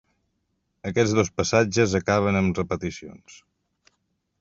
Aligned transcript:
Aquests 0.91 1.13
dos 1.19 1.29
passatges 1.41 1.95
acaben 2.03 2.41
amb 2.43 2.61
repeticions. 2.65 3.41